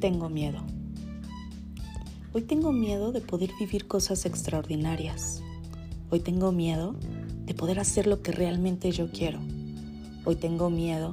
tengo 0.00 0.28
miedo. 0.28 0.58
Hoy 2.32 2.42
tengo 2.42 2.72
miedo 2.72 3.12
de 3.12 3.20
poder 3.20 3.50
vivir 3.60 3.86
cosas 3.86 4.26
extraordinarias. 4.26 5.42
Hoy 6.10 6.18
tengo 6.18 6.50
miedo 6.50 6.96
de 7.46 7.54
poder 7.54 7.78
hacer 7.78 8.08
lo 8.08 8.20
que 8.20 8.32
realmente 8.32 8.90
yo 8.90 9.12
quiero. 9.12 9.38
Hoy 10.24 10.34
tengo 10.34 10.70
miedo 10.70 11.12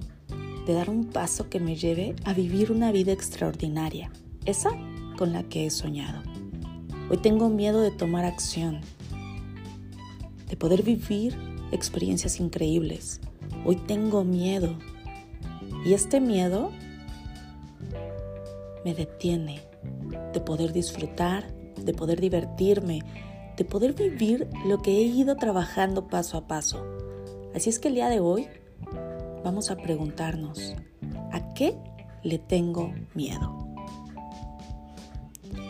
de 0.66 0.74
dar 0.74 0.90
un 0.90 1.06
paso 1.06 1.50
que 1.50 1.60
me 1.60 1.76
lleve 1.76 2.16
a 2.26 2.34
vivir 2.34 2.72
una 2.72 2.92
vida 2.92 3.12
extraordinaria, 3.12 4.12
esa 4.46 4.72
con 5.16 5.32
la 5.32 5.44
que 5.44 5.68
he 5.68 5.70
soñado. 5.70 6.24
Hoy 7.12 7.18
tengo 7.18 7.50
miedo 7.50 7.80
de 7.82 7.92
tomar 7.92 8.26
acción, 8.26 8.82
de 10.48 10.58
poder 10.58 10.82
vivir 10.82 11.38
experiencias 11.72 12.40
increíbles. 12.40 13.22
Hoy 13.66 13.76
tengo 13.76 14.24
miedo. 14.24 14.76
Y 15.86 15.94
este 15.94 16.20
miedo 16.20 16.72
me 18.84 18.94
detiene 18.94 19.62
de 20.34 20.40
poder 20.40 20.74
disfrutar, 20.74 21.52
de 21.78 21.94
poder 21.94 22.20
divertirme, 22.20 23.02
de 23.58 23.66
poder 23.66 23.94
vivir 23.94 24.48
lo 24.66 24.80
que 24.82 24.92
he 24.92 25.02
ido 25.02 25.36
trabajando 25.36 26.08
paso 26.08 26.38
a 26.38 26.48
paso. 26.48 26.86
Así 27.54 27.70
es 27.70 27.80
que 27.80 27.90
el 27.90 27.96
día 27.96 28.10
de 28.10 28.20
hoy 28.20 28.48
vamos 29.44 29.72
a 29.72 29.78
preguntarnos, 29.78 30.76
¿a 31.32 31.54
qué 31.54 31.76
le 32.24 32.40
tengo 32.40 32.94
miedo? 33.14 33.68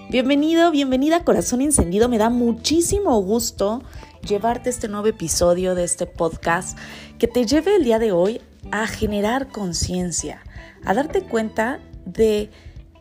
Bienvenido, 0.10 0.72
bienvenida 0.72 1.24
Corazón 1.24 1.62
Encendido. 1.62 2.10
Me 2.10 2.18
da 2.18 2.30
muchísimo 2.30 3.20
gusto 3.22 3.84
llevarte 4.28 4.70
este 4.70 4.88
nuevo 4.88 5.08
episodio 5.08 5.76
de 5.76 5.84
este 5.84 6.08
podcast 6.08 6.78
que 7.20 7.28
te 7.28 7.46
lleve 7.46 7.76
el 7.76 7.84
día 7.84 8.00
de 8.00 8.12
hoy 8.12 8.42
a 8.72 8.88
generar 8.88 9.50
conciencia, 9.50 10.42
a 10.84 10.94
darte 10.94 11.22
cuenta 11.22 11.80
de 12.06 12.50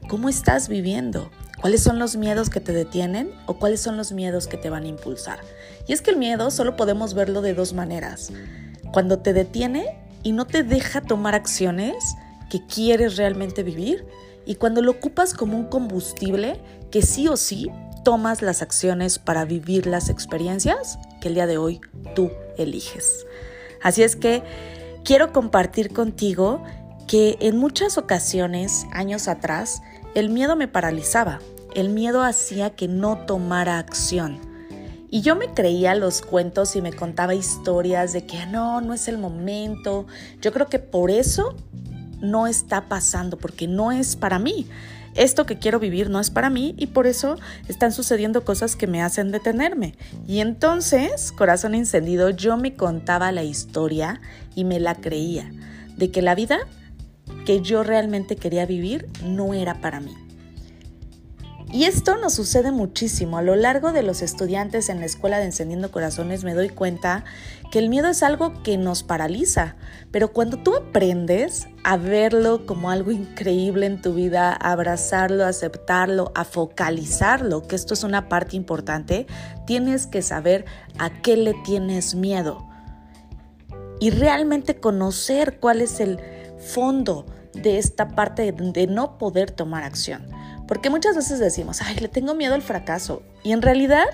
cómo 0.09 0.29
estás 0.29 0.69
viviendo, 0.69 1.31
cuáles 1.61 1.83
son 1.83 1.99
los 1.99 2.17
miedos 2.17 2.51
que 2.51 2.61
te 2.61 2.73
detienen 2.73 3.31
o 3.47 3.59
cuáles 3.59 3.81
son 3.81 3.97
los 3.97 4.13
miedos 4.13 4.47
que 4.47 4.57
te 4.57 4.71
van 4.71 4.85
a 4.85 4.89
impulsar. 4.89 5.41
Y 5.87 5.93
es 5.93 6.03
que 6.03 6.11
el 6.11 6.17
miedo 6.17 6.51
solo 6.51 6.77
podemos 6.77 7.15
verlo 7.15 7.43
de 7.43 7.55
dos 7.55 7.73
maneras. 7.73 8.33
Cuando 8.93 9.19
te 9.19 9.33
detiene 9.33 9.99
y 10.23 10.33
no 10.33 10.47
te 10.47 10.63
deja 10.63 11.01
tomar 11.01 11.35
acciones 11.35 11.97
que 12.51 12.65
quieres 12.67 13.17
realmente 13.17 13.63
vivir 13.63 14.07
y 14.47 14.55
cuando 14.55 14.81
lo 14.81 14.93
ocupas 14.93 15.35
como 15.35 15.59
un 15.59 15.67
combustible 15.67 16.61
que 16.91 17.03
sí 17.03 17.29
o 17.29 17.37
sí 17.37 17.71
tomas 18.05 18.41
las 18.41 18.63
acciones 18.63 19.19
para 19.19 19.45
vivir 19.45 19.87
las 19.87 20.09
experiencias 20.09 20.99
que 21.21 21.29
el 21.29 21.35
día 21.35 21.47
de 21.47 21.59
hoy 21.59 21.81
tú 22.15 22.31
eliges. 22.57 23.27
Así 23.83 24.03
es 24.03 24.17
que 24.17 24.43
quiero 25.05 25.33
compartir 25.33 25.93
contigo 25.93 26.63
que 27.09 27.39
en 27.41 27.57
muchas 27.57 27.97
ocasiones, 27.97 28.87
años 28.93 29.29
atrás, 29.29 29.83
el 30.15 30.29
miedo 30.29 30.57
me 30.57 30.69
paralizaba, 30.69 31.41
el 31.75 31.89
miedo 31.89 32.23
hacía 32.23 32.71
que 32.71 32.87
no 32.87 33.25
tomara 33.25 33.79
acción. 33.79 34.39
Y 35.11 35.23
yo 35.23 35.35
me 35.35 35.55
creía 35.55 35.95
los 35.95 36.21
cuentos 36.21 36.77
y 36.77 36.83
me 36.83 36.93
contaba 36.93 37.35
historias 37.35 38.13
de 38.13 38.27
que 38.27 38.45
no, 38.45 38.83
no 38.83 38.93
es 38.93 39.09
el 39.09 39.17
momento. 39.17 40.07
Yo 40.43 40.53
creo 40.53 40.67
que 40.67 40.79
por 40.79 41.11
eso 41.11 41.57
no 42.21 42.47
está 42.47 42.89
pasando, 42.89 43.39
porque 43.39 43.67
no 43.67 43.91
es 43.91 44.15
para 44.15 44.39
mí. 44.39 44.67
Esto 45.15 45.47
que 45.47 45.59
quiero 45.59 45.81
vivir 45.81 46.11
no 46.11 46.21
es 46.21 46.29
para 46.29 46.51
mí 46.51 46.75
y 46.77 46.89
por 46.89 47.07
eso 47.07 47.37
están 47.69 47.93
sucediendo 47.93 48.45
cosas 48.45 48.77
que 48.77 48.87
me 48.87 49.03
hacen 49.03 49.33
detenerme. 49.33 49.95
Y 50.27 50.41
entonces, 50.41 51.33
corazón 51.33 51.75
encendido, 51.75 52.29
yo 52.29 52.59
me 52.59 52.77
contaba 52.77 53.33
la 53.33 53.45
historia 53.45 54.21
y 54.55 54.65
me 54.65 54.79
la 54.79 54.95
creía, 54.95 55.51
de 55.97 56.11
que 56.11 56.21
la 56.21 56.35
vida 56.35 56.59
que 57.49 57.63
yo 57.63 57.83
realmente 57.83 58.37
quería 58.37 58.67
vivir 58.67 59.09
no 59.25 59.55
era 59.55 59.81
para 59.81 60.01
mí. 60.01 60.15
Y 61.73 61.85
esto 61.85 62.19
nos 62.19 62.35
sucede 62.35 62.73
muchísimo. 62.73 63.39
A 63.39 63.43
lo 63.43 63.57
largo 63.57 63.91
de 63.91 64.03
los 64.03 64.21
estudiantes 64.21 64.91
en 64.91 65.01
la 65.01 65.07
escuela 65.07 65.39
de 65.39 65.47
Encendiendo 65.47 65.91
Corazones 65.91 66.45
me 66.45 66.53
doy 66.53 66.69
cuenta 66.69 67.25
que 67.71 67.79
el 67.79 67.89
miedo 67.89 68.09
es 68.09 68.23
algo 68.23 68.63
que 68.63 68.77
nos 68.77 69.03
paraliza, 69.03 69.77
pero 70.11 70.31
cuando 70.35 70.59
tú 70.59 70.77
aprendes 70.77 71.69
a 71.85 71.97
verlo 71.97 72.67
como 72.67 72.91
algo 72.91 73.13
increíble 73.13 73.87
en 73.87 74.03
tu 74.03 74.13
vida, 74.13 74.51
a 74.51 74.73
abrazarlo, 74.73 75.45
a 75.45 75.49
aceptarlo, 75.49 76.33
a 76.35 76.45
focalizarlo, 76.45 77.63
que 77.63 77.77
esto 77.77 77.95
es 77.95 78.05
una 78.05 78.29
parte 78.29 78.57
importante, 78.57 79.27
tienes 79.67 80.07
que 80.07 80.21
saber 80.21 80.67
a 80.99 81.23
qué 81.23 81.39
le 81.39 81.55
tienes 81.65 82.15
miedo 82.15 82.69
y 84.01 84.11
realmente 84.11 84.79
conocer 84.79 85.59
cuál 85.61 85.81
es 85.81 86.01
el 86.01 86.21
fondo 86.59 87.25
de 87.63 87.79
esta 87.79 88.09
parte 88.09 88.53
de 88.53 88.87
no 88.87 89.19
poder 89.19 89.51
tomar 89.51 89.85
acción. 89.85 90.27
Porque 90.67 90.91
muchas 90.91 91.17
veces 91.17 91.39
decimos, 91.39 91.81
ay, 91.83 91.97
le 91.97 92.09
tengo 92.09 92.35
miedo 92.35 92.55
al 92.55 92.63
fracaso. 92.63 93.23
Y 93.43 93.53
en 93.53 93.63
realidad 93.63 94.05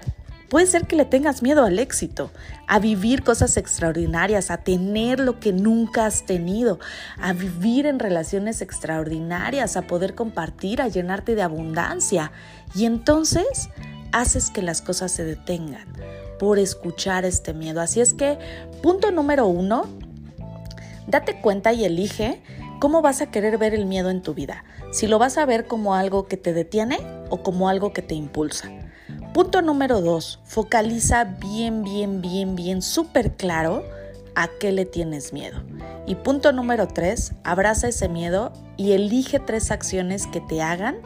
puede 0.48 0.66
ser 0.66 0.86
que 0.86 0.94
le 0.94 1.04
tengas 1.04 1.42
miedo 1.42 1.64
al 1.64 1.80
éxito, 1.80 2.30
a 2.68 2.78
vivir 2.78 3.24
cosas 3.24 3.56
extraordinarias, 3.56 4.52
a 4.52 4.58
tener 4.58 5.18
lo 5.18 5.40
que 5.40 5.52
nunca 5.52 6.06
has 6.06 6.26
tenido, 6.26 6.78
a 7.18 7.32
vivir 7.32 7.86
en 7.86 7.98
relaciones 7.98 8.62
extraordinarias, 8.62 9.76
a 9.76 9.82
poder 9.82 10.14
compartir, 10.14 10.80
a 10.80 10.86
llenarte 10.86 11.34
de 11.34 11.42
abundancia. 11.42 12.30
Y 12.74 12.84
entonces 12.84 13.68
haces 14.12 14.50
que 14.50 14.62
las 14.62 14.80
cosas 14.80 15.10
se 15.10 15.24
detengan 15.24 15.88
por 16.38 16.60
escuchar 16.60 17.24
este 17.24 17.52
miedo. 17.52 17.80
Así 17.80 18.00
es 18.00 18.14
que, 18.14 18.38
punto 18.80 19.10
número 19.10 19.46
uno, 19.46 19.88
date 21.08 21.40
cuenta 21.40 21.72
y 21.72 21.84
elige 21.84 22.42
¿Cómo 22.84 23.00
vas 23.00 23.22
a 23.22 23.30
querer 23.30 23.56
ver 23.56 23.72
el 23.72 23.86
miedo 23.86 24.10
en 24.10 24.20
tu 24.20 24.34
vida? 24.34 24.62
Si 24.92 25.06
lo 25.06 25.18
vas 25.18 25.38
a 25.38 25.46
ver 25.46 25.66
como 25.66 25.94
algo 25.94 26.28
que 26.28 26.36
te 26.36 26.52
detiene 26.52 26.98
o 27.30 27.42
como 27.42 27.70
algo 27.70 27.94
que 27.94 28.02
te 28.02 28.14
impulsa. 28.14 28.70
Punto 29.32 29.62
número 29.62 30.02
dos, 30.02 30.38
focaliza 30.44 31.24
bien, 31.24 31.82
bien, 31.82 32.20
bien, 32.20 32.54
bien, 32.54 32.82
súper 32.82 33.36
claro 33.36 33.82
a 34.34 34.48
qué 34.60 34.70
le 34.70 34.84
tienes 34.84 35.32
miedo. 35.32 35.62
Y 36.06 36.16
punto 36.16 36.52
número 36.52 36.86
tres, 36.86 37.32
abraza 37.42 37.88
ese 37.88 38.10
miedo 38.10 38.52
y 38.76 38.92
elige 38.92 39.38
tres 39.38 39.70
acciones 39.70 40.26
que 40.26 40.42
te 40.42 40.60
hagan 40.60 40.96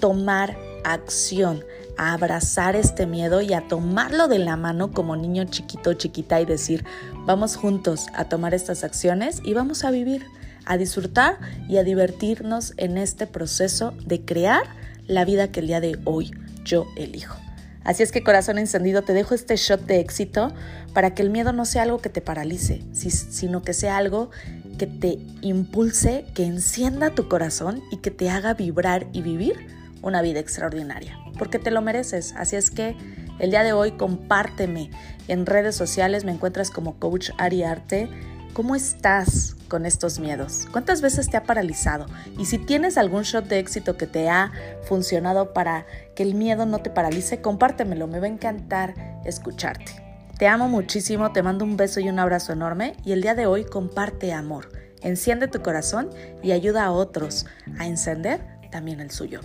tomar 0.00 0.56
acción, 0.82 1.62
a 1.98 2.14
abrazar 2.14 2.74
este 2.74 3.06
miedo 3.06 3.42
y 3.42 3.52
a 3.52 3.68
tomarlo 3.68 4.28
de 4.28 4.38
la 4.38 4.56
mano 4.56 4.92
como 4.92 5.14
niño 5.14 5.44
chiquito, 5.44 5.92
chiquita 5.92 6.40
y 6.40 6.46
decir, 6.46 6.86
vamos 7.26 7.56
juntos 7.56 8.06
a 8.14 8.30
tomar 8.30 8.54
estas 8.54 8.82
acciones 8.82 9.42
y 9.44 9.52
vamos 9.52 9.84
a 9.84 9.90
vivir 9.90 10.24
a 10.66 10.76
disfrutar 10.76 11.38
y 11.68 11.78
a 11.78 11.84
divertirnos 11.84 12.74
en 12.76 12.98
este 12.98 13.26
proceso 13.26 13.94
de 14.04 14.24
crear 14.24 14.62
la 15.06 15.24
vida 15.24 15.50
que 15.50 15.60
el 15.60 15.68
día 15.68 15.80
de 15.80 15.98
hoy 16.04 16.32
yo 16.64 16.86
elijo. 16.96 17.36
Así 17.84 18.02
es 18.02 18.10
que 18.10 18.24
corazón 18.24 18.58
encendido, 18.58 19.02
te 19.02 19.12
dejo 19.12 19.34
este 19.34 19.54
shot 19.54 19.80
de 19.86 20.00
éxito 20.00 20.52
para 20.92 21.14
que 21.14 21.22
el 21.22 21.30
miedo 21.30 21.52
no 21.52 21.64
sea 21.64 21.82
algo 21.82 21.98
que 21.98 22.08
te 22.08 22.20
paralice, 22.20 22.82
sino 22.92 23.62
que 23.62 23.74
sea 23.74 23.96
algo 23.96 24.30
que 24.76 24.88
te 24.88 25.20
impulse, 25.40 26.24
que 26.34 26.44
encienda 26.44 27.10
tu 27.10 27.28
corazón 27.28 27.82
y 27.92 27.98
que 27.98 28.10
te 28.10 28.28
haga 28.28 28.54
vibrar 28.54 29.06
y 29.12 29.22
vivir 29.22 29.54
una 30.02 30.20
vida 30.20 30.40
extraordinaria, 30.40 31.16
porque 31.38 31.60
te 31.60 31.70
lo 31.70 31.80
mereces. 31.80 32.34
Así 32.36 32.56
es 32.56 32.72
que 32.72 32.96
el 33.38 33.50
día 33.50 33.62
de 33.62 33.72
hoy 33.72 33.92
compárteme 33.92 34.90
en 35.28 35.46
redes 35.46 35.76
sociales, 35.76 36.24
me 36.24 36.32
encuentras 36.32 36.70
como 36.70 36.98
Coach 36.98 37.30
Ariarte 37.38 38.08
¿Cómo 38.56 38.74
estás 38.74 39.54
con 39.68 39.84
estos 39.84 40.18
miedos? 40.18 40.66
¿Cuántas 40.72 41.02
veces 41.02 41.28
te 41.28 41.36
ha 41.36 41.42
paralizado? 41.42 42.06
Y 42.38 42.46
si 42.46 42.56
tienes 42.56 42.96
algún 42.96 43.24
shot 43.24 43.44
de 43.48 43.58
éxito 43.58 43.98
que 43.98 44.06
te 44.06 44.30
ha 44.30 44.50
funcionado 44.88 45.52
para 45.52 45.84
que 46.14 46.22
el 46.22 46.34
miedo 46.34 46.64
no 46.64 46.78
te 46.78 46.88
paralice, 46.88 47.42
compártemelo, 47.42 48.06
me 48.06 48.18
va 48.18 48.24
a 48.24 48.30
encantar 48.30 48.94
escucharte. 49.26 50.02
Te 50.38 50.48
amo 50.48 50.70
muchísimo, 50.70 51.32
te 51.32 51.42
mando 51.42 51.66
un 51.66 51.76
beso 51.76 52.00
y 52.00 52.08
un 52.08 52.18
abrazo 52.18 52.54
enorme 52.54 52.94
y 53.04 53.12
el 53.12 53.20
día 53.20 53.34
de 53.34 53.44
hoy 53.44 53.66
comparte 53.66 54.32
amor. 54.32 54.70
Enciende 55.02 55.48
tu 55.48 55.60
corazón 55.60 56.08
y 56.42 56.52
ayuda 56.52 56.86
a 56.86 56.92
otros 56.92 57.44
a 57.78 57.86
encender 57.86 58.40
también 58.70 59.00
el 59.00 59.10
suyo. 59.10 59.42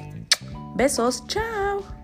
Besos, 0.78 1.28
chao. 1.28 2.01